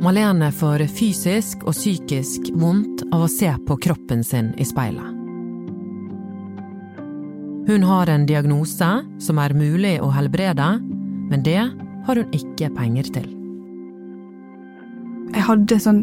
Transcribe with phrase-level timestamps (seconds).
[0.00, 5.16] Malene får fysisk og psykisk vondt av å se på kroppen sin i speilet.
[7.68, 8.88] Hun har en diagnose
[9.20, 10.70] som er mulig å helbrede,
[11.28, 11.60] men det
[12.06, 13.28] har hun ikke penger til.
[15.36, 16.00] Jeg hadde sånn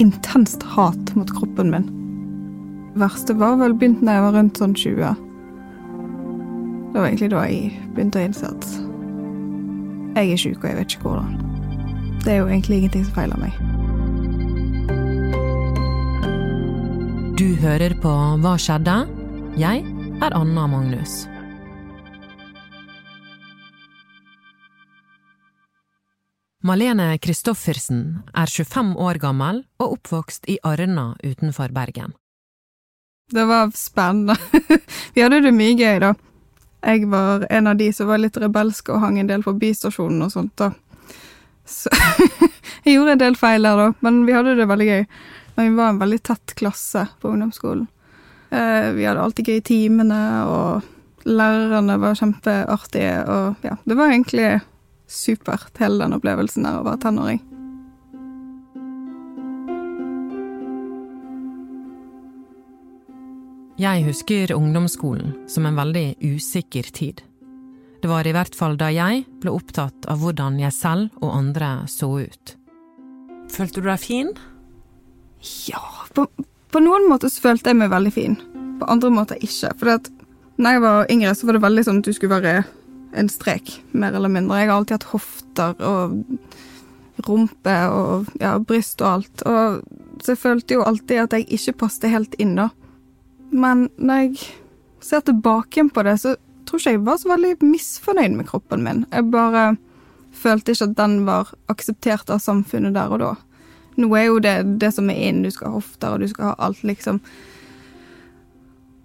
[0.00, 1.86] intenst hat mot kroppen min.
[2.94, 5.22] Det verste var vel begynt da jeg var rundt sånn 20.
[6.88, 8.70] Det var egentlig da jeg begynte å innse at
[10.16, 11.51] jeg er sjuk, og jeg vet ikke hvordan.
[12.22, 13.56] Det er jo egentlig ingenting som feiler meg.
[17.34, 18.12] Du hører på
[18.44, 18.94] Hva skjedde?
[19.58, 19.82] Jeg
[20.22, 21.24] er Anna Magnus.
[26.62, 32.14] Malene Christoffersen er 25 år gammel og oppvokst i Arna utenfor Bergen.
[33.34, 34.36] Det var spennende.
[35.14, 36.12] Vi hadde det mye gøy, da.
[36.86, 40.22] Jeg var en av de som var litt rebelske og hang en del på bystasjonen
[40.22, 40.70] og sånt, da.
[41.64, 41.90] Så
[42.84, 45.04] jeg gjorde en del feil der, da, men vi hadde det veldig gøy.
[45.54, 47.86] Men vi var en veldig tett klasse på ungdomsskolen.
[48.50, 54.12] Eh, vi hadde alltid gøy i timene, og lærerne var kjempeartige, og ja, det var
[54.12, 54.50] egentlig
[55.12, 57.42] supert, hele den opplevelsen der å være tenåring.
[63.82, 67.22] Jeg husker ungdomsskolen som en veldig usikker tid.
[68.02, 71.84] Det var i hvert fall da jeg ble opptatt av hvordan jeg selv og andre
[71.86, 72.56] så ut.
[73.52, 74.32] Følte du deg fin?
[75.68, 75.82] Ja,
[76.16, 76.24] på,
[76.74, 78.34] på noen måter så følte jeg meg veldig fin.
[78.80, 79.70] På andre måter ikke.
[79.78, 80.10] For at
[80.58, 82.64] når jeg var yngre, så var det veldig sånn at du skulle være
[83.22, 84.58] en strek, mer eller mindre.
[84.58, 86.18] Jeg har alltid hatt hofter og
[87.28, 89.46] rumpe og ja, bryst og alt.
[89.46, 92.72] Og så jeg følte jo alltid at jeg ikke passet helt inn, da.
[93.52, 94.48] Men når jeg
[95.04, 96.34] ser tilbake på det, så
[96.72, 99.04] tror ikke jeg var så veldig misfornøyd med kroppen min.
[99.12, 99.76] Jeg bare
[100.32, 103.32] følte ikke at den var akseptert av samfunnet der og da.
[104.00, 106.52] Nå er jo det det som er inn, du skal ha hofter, og du skal
[106.52, 107.20] ha alt, liksom.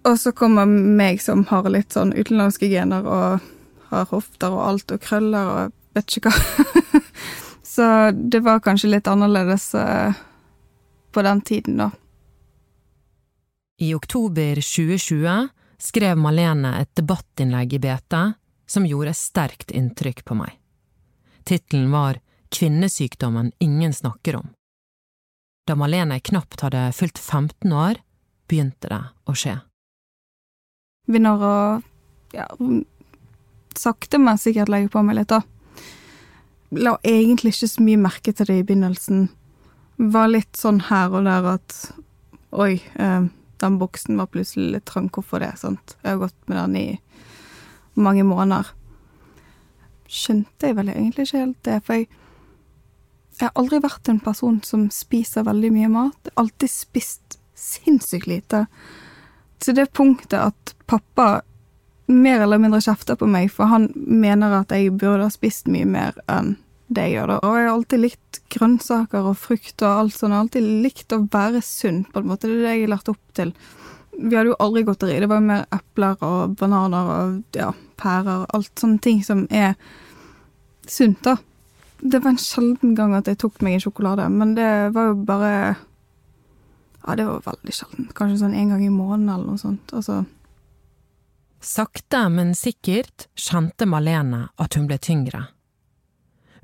[0.07, 3.44] Og så kommer meg som har litt sånn utenlandske gener og
[3.91, 7.03] har hofter og alt og krøller og vet ikke hva.
[7.75, 10.16] så det var kanskje litt annerledes uh,
[11.11, 11.91] på den tiden, da.
[13.83, 15.50] I oktober 2020
[15.81, 18.15] skrev Malene et debattinnlegg i BT
[18.67, 20.57] som gjorde sterkt inntrykk på meg.
[21.47, 22.19] Tittelen var
[22.51, 24.49] Kvinnesykdommen ingen snakker om.
[25.67, 27.99] Da Malene knapt hadde fylt 15 år,
[28.47, 29.57] begynte det å skje.
[31.07, 31.55] Begynner å
[32.35, 32.47] ja,
[33.75, 35.44] sakte, men sikkert legge på meg litt, da.
[36.75, 39.27] La egentlig ikke så mye merke til det i begynnelsen.
[39.97, 41.77] Var litt sånn her og der at
[42.55, 43.27] oi, eh,
[43.63, 45.09] den buksen var plutselig litt trang.
[45.13, 45.53] Hvorfor det?
[45.62, 45.97] sant?
[46.03, 46.88] Jeg har gått med den i
[47.97, 48.69] mange måneder.
[50.07, 52.07] Skjønte jeg vel egentlig ikke helt det, for jeg,
[53.38, 56.18] jeg har aldri vært en person som spiser veldig mye mat.
[56.23, 58.66] Jeg har alltid spist sinnssykt lite.
[59.59, 61.41] Til det punktet at pappa
[62.07, 65.88] mer eller mindre kjefter på meg, for han mener at jeg burde ha spist mye
[65.89, 66.56] mer enn
[66.88, 67.28] det gjør.
[67.28, 67.40] det.
[67.44, 70.31] Og jeg har alltid likt grønnsaker og frukt og alt sånt.
[70.31, 72.48] Jeg har alltid likt å være sunn, på en måte.
[72.48, 73.52] Det er det jeg har lært opp til.
[74.18, 75.20] Vi hadde jo aldri godteri.
[75.22, 78.48] Det var jo mer epler og bananer og ja, pærer.
[78.56, 79.75] Alt sånne ting som er
[80.88, 81.36] sunt, da.
[81.98, 85.19] Det var en sjelden gang at jeg tok meg en sjokolade, men det var jo
[85.28, 85.52] bare
[87.08, 88.09] Ja, det var veldig sjelden.
[88.16, 89.94] Kanskje sånn en gang i måneden eller noe sånt.
[89.96, 90.24] Altså
[91.64, 95.48] Sakte, men sikkert kjente Malene at hun ble tyngre.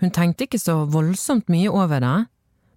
[0.04, 2.16] Hun tenkte ikke så voldsomt mye over det,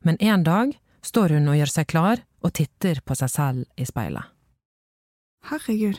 [0.06, 3.86] men en dag står hun og gjør seg klar og titter på seg selv i
[3.88, 4.22] speilet.
[5.50, 5.98] Herregud,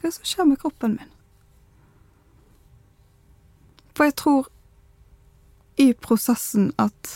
[0.00, 1.10] hva er det som skjer med kroppen min?
[3.92, 4.48] For jeg tror
[5.84, 7.12] i prosessen at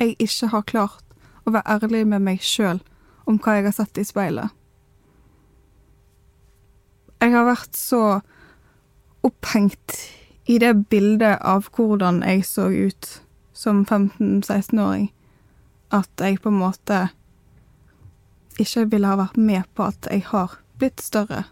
[0.00, 1.14] jeg ikke har klart
[1.46, 2.82] å være ærlig med meg sjøl
[3.30, 4.50] om hva jeg har sett i speilet.
[7.22, 8.02] Jeg har vært så
[9.22, 10.00] opphengt
[10.44, 13.10] i det bildet av hvordan jeg så ut
[13.54, 15.08] som 15-16-åring,
[15.94, 17.00] at jeg på en måte
[18.60, 21.44] ikke ville ha vært med på at jeg har blitt større.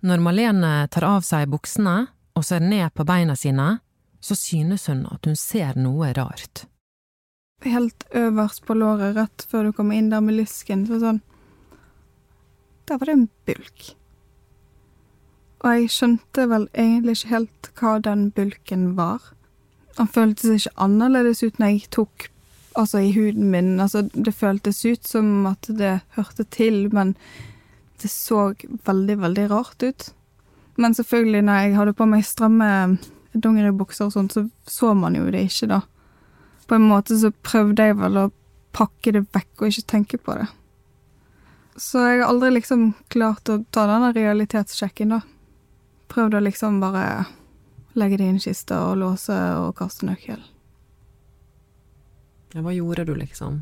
[0.00, 3.78] Når Malene tar av seg buksene og ser ned på beina sine,
[4.20, 6.64] så synes hun at hun ser noe rart.
[7.64, 11.20] Helt øverst på låret, rett før du kommer inn der med lysken, så sånn
[12.88, 13.90] Der var det en bulk.
[15.60, 19.20] Og jeg skjønte vel egentlig ikke helt hva den bulken var.
[19.98, 22.30] Han føltes ikke annerledes ut når jeg tok
[22.78, 23.74] altså i huden min.
[23.80, 27.14] Altså, det føltes ut som at det hørte til, men
[28.00, 28.52] det så
[28.86, 30.10] veldig, veldig rart ut.
[30.80, 32.68] Men selvfølgelig, når jeg hadde på meg stramme
[33.34, 35.80] dongeribukser og sånt, så så man jo det ikke, da.
[36.66, 38.30] på en måte så prøvde jeg vel å
[38.72, 40.46] pakke det vekk og ikke tenke på det.
[41.76, 45.20] Så jeg har aldri liksom klart å ta denne realitetssjekken, da.
[46.10, 47.24] Prøvd å liksom bare
[47.98, 50.40] legge det i kista og låse og kaste nøkkel.
[52.54, 53.60] Ja, hva gjorde du, liksom?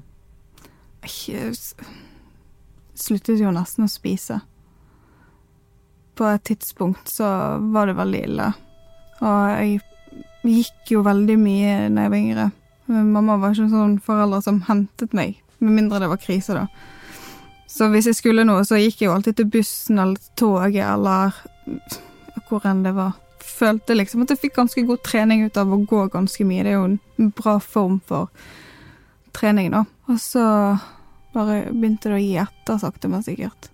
[1.04, 1.56] Jeg
[2.96, 4.40] sluttet jo nesten å spise.
[6.16, 7.28] På et tidspunkt så
[7.72, 8.48] var det veldig ille.
[9.20, 9.80] Og jeg
[10.48, 12.48] gikk jo veldig mye da jeg var yngre.
[12.88, 16.66] Mamma var ikke en sånn foreldre som hentet meg, med mindre det var krise, da.
[17.68, 21.36] Så hvis jeg skulle noe, så gikk jeg jo alltid til bussen eller toget eller
[22.48, 23.16] hvor enn det var.
[23.44, 26.64] Følte liksom at jeg fikk ganske god trening ut av å gå ganske mye.
[26.66, 28.28] Det er jo en bra form for
[29.36, 29.84] trening, da.
[30.08, 30.44] Og så
[31.34, 33.70] bare begynte det å gi etter, sakte, men sikkert.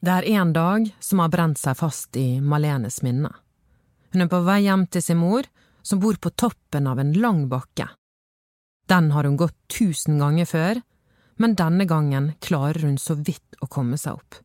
[0.00, 3.32] Det er én dag som har brent seg fast i Malenes minne.
[4.10, 5.46] Hun er på vei hjem til sin mor,
[5.82, 7.86] som bor på toppen av en lang bakke.
[8.90, 10.80] Den har hun gått tusen ganger før,
[11.40, 14.40] men denne gangen klarer hun så vidt å komme seg opp.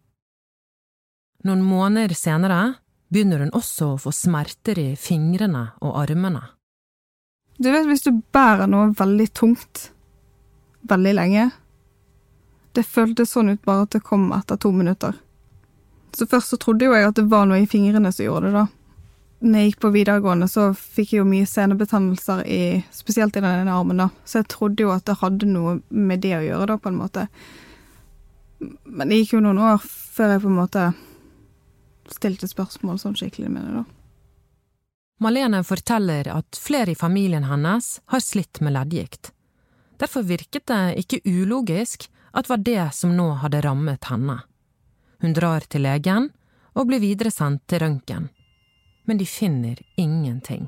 [1.46, 2.60] Noen måneder senere
[3.14, 6.42] begynner hun også å få smerter i fingrene og armene.
[7.62, 9.90] Du vet hvis du bærer noe veldig tungt
[10.90, 11.46] veldig lenge
[12.76, 15.14] Det føltes sånn ut bare at det kom etter to minutter.
[16.12, 18.58] Så først så trodde jo jeg at det var noe i fingrene som gjorde det,
[18.58, 18.66] da.
[19.46, 22.60] Når jeg gikk på videregående, så fikk jeg jo mye senebetennelser i
[22.92, 24.10] Spesielt i den ene armen, da.
[24.28, 27.00] Så jeg trodde jo at det hadde noe med det å gjøre, da, på en
[27.00, 27.26] måte.
[28.60, 30.86] Men det gikk jo noen år før jeg på en måte
[32.14, 33.86] stilte spørsmål sånn skikkelig med det, da.
[35.24, 39.32] Malene forteller at flere i familien hennes har slitt med leddgikt.
[39.98, 44.42] Derfor virket det ikke ulogisk at det var det som nå hadde rammet henne.
[45.24, 46.30] Hun drar til legen
[46.76, 48.28] og blir videresendt til røntgen,
[49.08, 50.68] men de finner ingenting.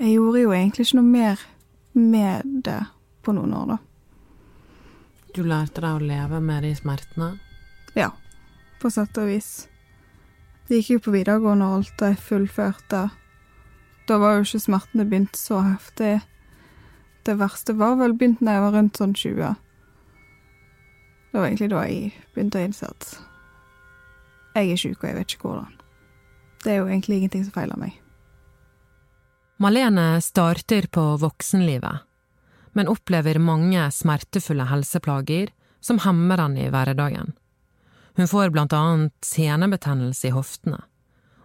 [0.00, 1.46] Jeg gjorde jo egentlig ikke noe mer
[1.92, 2.80] med det
[3.22, 3.78] på noen år, da.
[5.30, 7.34] Du lærte deg å leve med de smertene?
[7.94, 8.10] Ja,
[8.82, 9.68] på sett og vis.
[10.70, 13.08] Det gikk jo på videregående og alt, det, fullførte
[14.10, 16.16] da var jo ikke smertene begynt så heftig.
[17.26, 19.52] Det verste var vel begynt da jeg var rundt sånn 20.
[21.30, 23.10] Det var egentlig da jeg begynte å innse at
[24.56, 25.76] jeg er sjuk, og jeg vet ikke hvordan.
[26.64, 27.94] Det er jo egentlig ingenting som feiler meg.
[29.62, 32.02] Malene starter på voksenlivet,
[32.74, 37.30] men opplever mange smertefulle helseplager som hemmer henne i hverdagen.
[38.16, 40.82] Hun får blant annet senebetennelse i hoftene,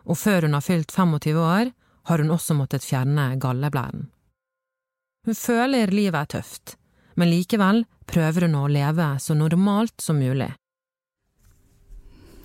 [0.06, 1.72] og før hun har fylt 25 år,
[2.06, 4.10] har hun også måttet fjerne galleblæren.
[5.26, 6.76] Hun føler livet er tøft,
[7.18, 10.52] men likevel prøver hun å leve så normalt som mulig.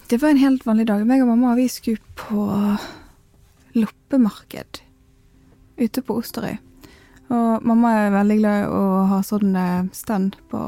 [0.09, 1.05] Det var en helt vanlig dag.
[1.07, 2.47] Meg og mamma vi skulle på
[3.77, 4.81] loppemarked
[5.79, 6.57] ute på Osterøy.
[7.31, 8.83] Og mamma er veldig glad i å
[9.13, 9.55] ha sånn
[9.95, 10.63] stand på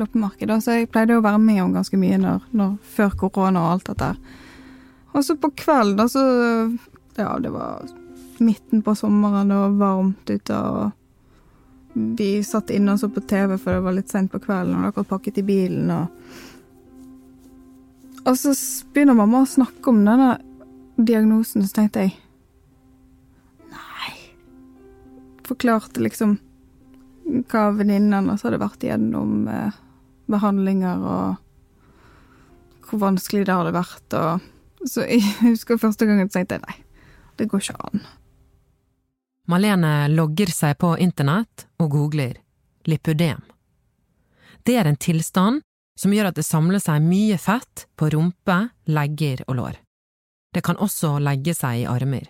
[0.00, 3.74] loppemarked, så jeg pleide å være med om ganske mye når, når, før korona og
[3.76, 4.12] alt dette.
[5.12, 6.22] Og så på kvelden, da, så
[7.18, 7.84] Ja, det var
[8.40, 10.56] midten på sommeren og varmt ute.
[10.56, 10.92] og
[12.16, 14.94] Vi satt inne og så på TV, for det var litt sent på kvelden, og
[14.94, 15.90] dere pakket i bilen.
[15.92, 16.06] Og,
[18.24, 18.54] og så
[18.94, 20.38] begynner mamma å snakke om denne
[20.96, 22.16] diagnosen, så tenkte jeg
[23.72, 24.16] Nei.
[25.44, 26.38] Forklarte liksom
[27.24, 29.78] hva venninnene hadde vært igjennom eh,
[30.30, 34.16] behandlinger, og hvor vanskelig det hadde vært.
[34.18, 36.76] Og så jeg husker første gangen jeg tenkte nei,
[37.38, 38.04] det går ikke an.
[39.50, 42.38] Malene logger seg på internett og googler
[42.86, 43.42] lipødem.
[44.62, 45.62] Det er en tilstand
[45.98, 49.80] som gjør at det samler seg mye fett på rumpe, legger og lår.
[50.54, 52.28] Det kan også legge seg i armer.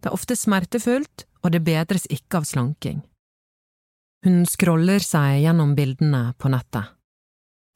[0.00, 3.00] Det er ofte smertefullt, og det bedres ikke av slanking.
[4.24, 6.92] Hun scroller seg gjennom bildene på nettet.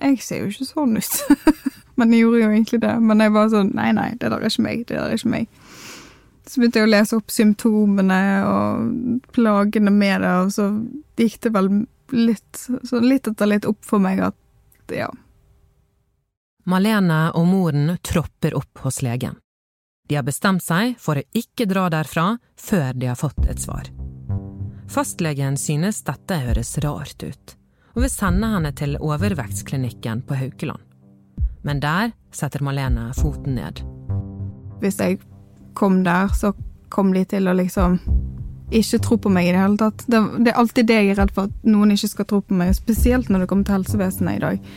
[0.02, 1.18] Jeg ser jo ikke sånn ut,
[1.98, 2.94] men jeg gjorde jo egentlig det.
[3.00, 5.32] Men jeg var sånn nei, nei, det der er ikke meg, det der er ikke
[5.32, 5.60] meg.
[6.44, 10.68] Så begynte jeg å lese opp symptomene og plagene med det, og så
[11.16, 11.70] gikk det vel
[12.12, 15.08] litt, så litt etter litt opp for meg at ja.
[16.68, 19.38] Malene og moren tropper opp hos legen.
[20.08, 23.88] De har bestemt seg for å ikke dra derfra før de har fått et svar.
[24.94, 27.54] Fastlegen synes dette høres rart ut,
[27.96, 30.84] og vil sende henne til overvektsklinikken på Haukeland.
[31.66, 33.80] Men der setter Malene foten ned.
[34.78, 35.18] Hvis jeg
[35.74, 36.52] kom der, så
[36.94, 37.98] kom de til å liksom
[38.70, 40.04] ikke tro på meg i det hele tatt.
[40.06, 42.58] Det, det, er alltid det jeg er redd for, at noen ikke skal tro på
[42.60, 44.74] meg, spesielt når det kommer til helsevesenet i dag.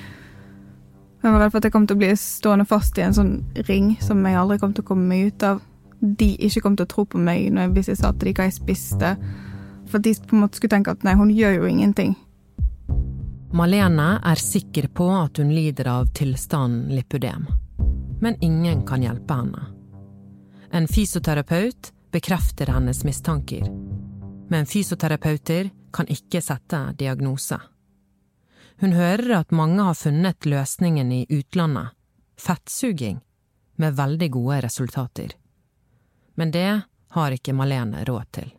[1.22, 3.36] Jeg var redd for at jeg kom til å bli stående fast i en sånn
[3.70, 5.62] ring som jeg aldri kom til å komme meg ut av.
[6.02, 8.58] De ikke kom til å tro på meg hvis jeg sa til dem hva jeg
[8.58, 9.14] spiste,
[9.88, 12.16] For at de på en måte skulle tenke at nei, hun gjør jo ingenting.
[13.56, 17.48] Malene er sikker på at hun lider av tilstanden lipødem,
[18.22, 19.64] men ingen kan hjelpe henne.
[20.76, 23.70] En fysioterapeut bekrefter hennes mistanker,
[24.50, 27.60] men fysioterapeuter kan ikke sette diagnose.
[28.80, 31.96] Hun hører at mange har funnet løsningen i utlandet,
[32.38, 33.22] fettsuging,
[33.78, 35.34] med veldig gode resultater.
[36.36, 38.57] Men det har ikke Malene råd til.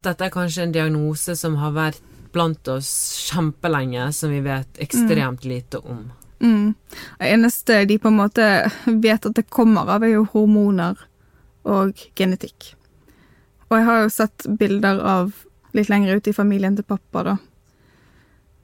[0.00, 1.98] Dette er kanskje en diagnose som har vært
[2.32, 2.88] blant oss
[3.26, 6.06] kjempelenge, som vi vet ekstremt lite om.
[6.40, 6.70] Mm.
[7.18, 8.46] Eneste de på en måte
[8.86, 11.02] vet at det kommer av, er jo hormoner
[11.68, 12.70] og genetikk.
[13.68, 15.34] Og jeg har jo sett bilder av
[15.76, 17.36] litt lenger ute i familien til pappa, da.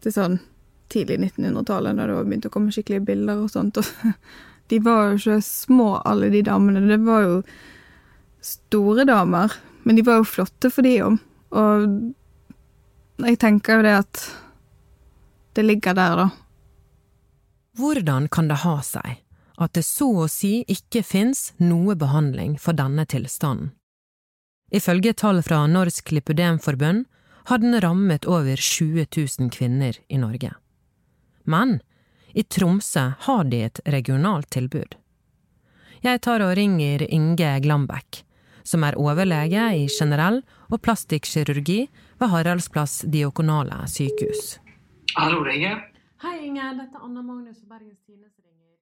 [0.01, 0.41] Til sånn
[0.89, 3.77] tidlig 1900-tallet, da det var begynt å komme skikkelige bilder og sånt.
[3.77, 4.25] Og
[4.73, 6.87] de var jo ikke små, alle de damene.
[6.89, 7.39] Det var jo
[8.41, 9.53] store damer,
[9.87, 11.21] men de var jo flotte for de òg.
[11.57, 14.25] Og jeg tenker jo det at
[15.57, 16.27] det ligger der, da.
[17.79, 19.23] Hvordan kan det ha seg
[19.57, 23.71] at det så å si ikke fins noe behandling for denne tilstanden?
[24.75, 27.07] Ifølge tall fra Norsk Lipødemforbund
[27.47, 30.51] har den rammet over 20 000 kvinner i Norge.
[31.45, 31.79] Men
[32.35, 34.97] i Tromsø har de et regionalt tilbud.
[36.03, 38.25] Jeg tar og ringer Inge Glambekk,
[38.67, 41.85] som er overlege i generell og plastikkirurgi
[42.21, 44.57] ved Haraldsplass diakonale sykehus.
[45.17, 45.75] Hallo, det er Inge.
[46.25, 46.73] Hei, Inge.
[46.81, 48.75] Dette er Anna Magnus fra Bergens som ringer.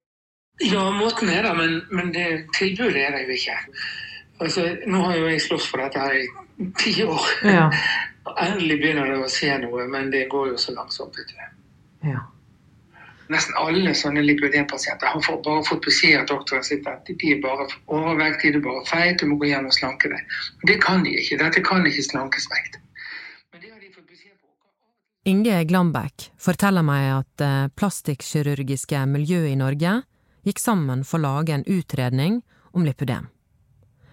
[0.65, 2.27] Ja, måten er det, men, men det
[2.57, 3.57] tilbudet er det jo ikke.
[4.43, 7.27] Altså, nå har jo jeg slåss for dette her i ti år.
[7.47, 7.69] Ja.
[8.47, 11.19] Endelig begynner det å skje noe, men det går jo så langsomt.
[11.19, 12.09] vet du.
[12.09, 12.23] ja.
[13.33, 17.41] Nesten alle sånne lipidempasienter har fått- bare fått beskjed av doktoren sin at de er
[17.41, 20.21] bare overvektige, de er bare feit, du må gå igjen og slanke deg.
[20.63, 21.37] Det kan de ikke.
[21.37, 22.81] Dette kan ikke slankes på.
[25.25, 30.03] Inge Glambekk forteller meg at det plastikkirurgiske miljøet i Norge
[30.45, 33.31] gikk sammen for å lage en utredning om lipødem.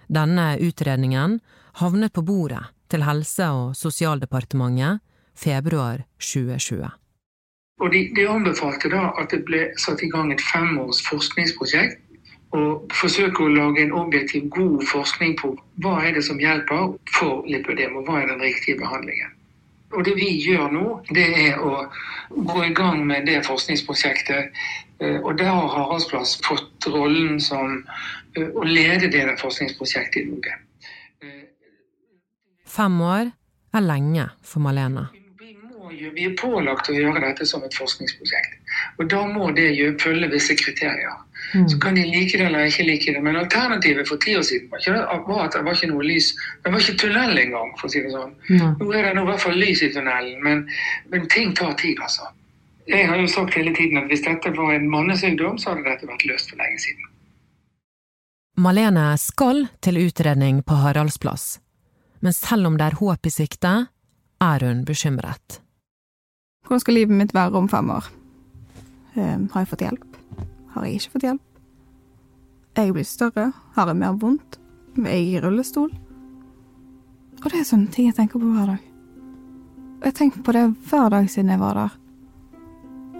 [0.08, 1.40] Denne utredningen
[1.82, 5.00] havnet på bordet til Helse- og sosialdepartementet
[5.36, 7.01] februar 2020.
[7.80, 11.98] Og de, de anbefalte da at det ble satt i gang et femårs forskningsprosjekt.
[12.52, 17.46] Og forsøke å lage en objektiv, god forskning på hva er det som hjelper for
[17.48, 19.30] lipødem, og hva er den riktige behandlingen.
[19.96, 20.84] Og det vi gjør nå,
[21.16, 21.86] det er å
[22.28, 24.52] gå i gang med det forskningsprosjektet.
[25.00, 27.84] eh, Og der har Haraldsplass fått rollen som
[28.36, 30.58] eh, å lede det forskningsprosjektet i Norge.
[32.68, 33.32] Fem år
[33.74, 35.21] er lenge for Malene.
[35.92, 38.58] Vi, er pålagt å gjøre dette som et forskningsprosjekt.
[38.98, 39.68] Og da må det
[40.02, 41.14] følge visse kriterier.
[41.68, 43.20] Så kan de like det eller ikke like det.
[43.22, 46.32] Men alternativet for ti år siden var, at det var ikke noe lys.
[46.64, 48.32] Det var ikke tunnel engang, for å si det sånn.
[48.80, 50.62] Nå er det nå i hvert fall lys i tunnelen, men,
[51.12, 52.30] men ting tar tid, altså.
[52.90, 56.08] Jeg har jo sagt hele tiden at hvis dette var en mannesykdom, så hadde dette
[56.08, 57.10] vært løst for lenge siden.
[58.62, 61.56] Malene skal til utredning på Haraldsplass,
[62.20, 63.72] men selv om det er håp i sikte,
[64.42, 65.60] er hun bekymret.
[66.66, 68.06] Hvordan skal livet mitt være om fem år?
[69.14, 70.16] Eh, har jeg fått hjelp?
[70.72, 71.42] Har jeg ikke fått hjelp?
[72.76, 73.50] Er jeg blitt større?
[73.74, 74.58] Har jeg mer vondt?
[75.02, 75.90] Er jeg i rullestol?
[77.42, 78.86] Og det er sånne ting jeg tenker på hver dag.
[79.98, 81.98] Og jeg tenker på det hver dag siden jeg var der.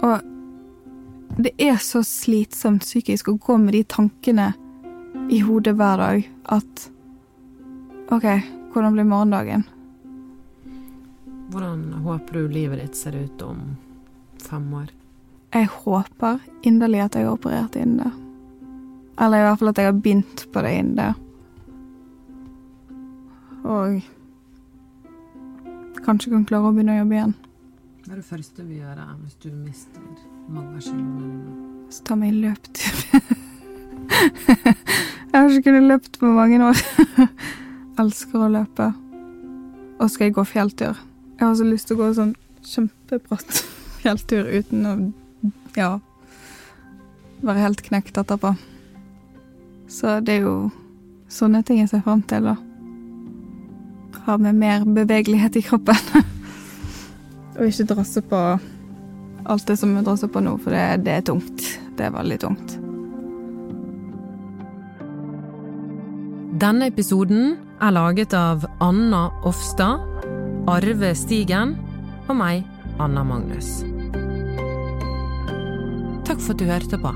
[0.02, 4.52] Og det er så slitsomt psykisk å gå med de tankene
[5.32, 6.88] i hodet hver dag at
[8.12, 8.26] OK,
[8.72, 9.64] hvordan blir morgendagen?
[11.52, 13.76] Hvordan håper du livet ditt ser ut om
[14.40, 14.86] fem år?
[15.52, 18.08] Jeg håper inderlig at jeg har operert inn det.
[19.20, 21.10] Eller i hvert fall at jeg har begynt på det inn det.
[23.68, 24.00] Og
[26.06, 27.36] kanskje kan klare å begynne å jobbe igjen.
[28.02, 30.08] Hva er det første vi gjør hvis du mister
[30.48, 31.54] magaskinene dine?
[31.92, 32.96] Så ta meg løptur.
[35.28, 36.84] jeg har ikke kunnet løpt på mange år.
[38.00, 38.92] Elsker å løpe.
[40.00, 40.96] Og skal jeg gå fjelltur.
[41.42, 43.56] Jeg har så lyst til å gå sånn kjempebratt
[43.98, 44.92] fjelltur uten å
[45.74, 45.96] ja,
[47.42, 48.52] være helt knekt etterpå.
[49.90, 50.52] Så det er jo
[51.26, 52.54] sånne ting jeg ser fram til, da.
[54.28, 55.98] Ha med mer bevegelighet i kroppen.
[57.56, 58.44] Og ikke drasse på
[59.42, 61.66] alt det som vi drasser på nå, for det, det er tungt.
[61.98, 62.78] Det er veldig tungt.
[66.62, 70.11] Denne episoden er laget av Anna Offstad,
[70.70, 71.72] Arve Stigen
[72.30, 72.62] og meg,
[73.02, 73.80] Anna Magnus.
[76.22, 77.10] Takk for at du hørte på.